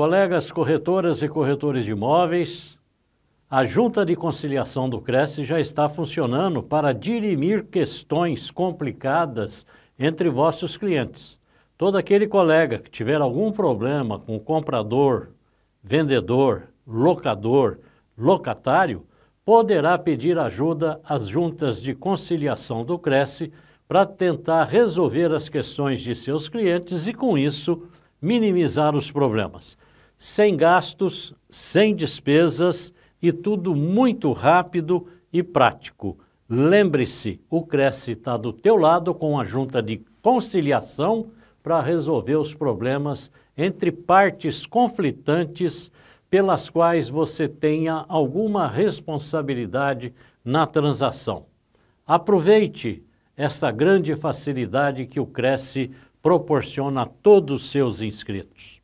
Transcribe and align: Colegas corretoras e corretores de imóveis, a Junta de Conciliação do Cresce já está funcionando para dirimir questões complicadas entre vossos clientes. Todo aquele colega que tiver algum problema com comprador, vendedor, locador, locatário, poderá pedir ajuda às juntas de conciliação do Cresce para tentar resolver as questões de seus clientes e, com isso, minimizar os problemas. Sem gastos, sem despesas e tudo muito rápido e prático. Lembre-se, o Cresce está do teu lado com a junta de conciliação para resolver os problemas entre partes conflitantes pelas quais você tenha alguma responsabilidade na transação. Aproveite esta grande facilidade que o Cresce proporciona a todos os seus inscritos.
Colegas 0.00 0.50
corretoras 0.50 1.20
e 1.20 1.28
corretores 1.28 1.84
de 1.84 1.90
imóveis, 1.90 2.78
a 3.50 3.66
Junta 3.66 4.02
de 4.02 4.16
Conciliação 4.16 4.88
do 4.88 4.98
Cresce 4.98 5.44
já 5.44 5.60
está 5.60 5.90
funcionando 5.90 6.62
para 6.62 6.94
dirimir 6.94 7.66
questões 7.66 8.50
complicadas 8.50 9.66
entre 9.98 10.30
vossos 10.30 10.78
clientes. 10.78 11.38
Todo 11.76 11.98
aquele 11.98 12.26
colega 12.26 12.78
que 12.78 12.90
tiver 12.90 13.20
algum 13.20 13.52
problema 13.52 14.18
com 14.18 14.40
comprador, 14.40 15.32
vendedor, 15.84 16.68
locador, 16.86 17.80
locatário, 18.16 19.04
poderá 19.44 19.98
pedir 19.98 20.38
ajuda 20.38 20.98
às 21.04 21.28
juntas 21.28 21.82
de 21.82 21.94
conciliação 21.94 22.86
do 22.86 22.98
Cresce 22.98 23.52
para 23.86 24.06
tentar 24.06 24.64
resolver 24.64 25.30
as 25.30 25.50
questões 25.50 26.00
de 26.00 26.14
seus 26.14 26.48
clientes 26.48 27.06
e, 27.06 27.12
com 27.12 27.36
isso, 27.36 27.82
minimizar 28.18 28.96
os 28.96 29.10
problemas. 29.10 29.76
Sem 30.22 30.54
gastos, 30.54 31.34
sem 31.48 31.96
despesas 31.96 32.92
e 33.22 33.32
tudo 33.32 33.74
muito 33.74 34.32
rápido 34.32 35.06
e 35.32 35.42
prático. 35.42 36.18
Lembre-se, 36.46 37.40
o 37.48 37.64
Cresce 37.64 38.10
está 38.10 38.36
do 38.36 38.52
teu 38.52 38.76
lado 38.76 39.14
com 39.14 39.40
a 39.40 39.44
junta 39.44 39.82
de 39.82 40.04
conciliação 40.20 41.30
para 41.62 41.80
resolver 41.80 42.36
os 42.36 42.52
problemas 42.52 43.30
entre 43.56 43.90
partes 43.90 44.66
conflitantes 44.66 45.90
pelas 46.28 46.68
quais 46.68 47.08
você 47.08 47.48
tenha 47.48 48.04
alguma 48.06 48.68
responsabilidade 48.68 50.12
na 50.44 50.66
transação. 50.66 51.46
Aproveite 52.06 53.02
esta 53.34 53.70
grande 53.70 54.14
facilidade 54.14 55.06
que 55.06 55.18
o 55.18 55.24
Cresce 55.24 55.90
proporciona 56.20 57.04
a 57.04 57.06
todos 57.06 57.62
os 57.62 57.70
seus 57.70 58.02
inscritos. 58.02 58.79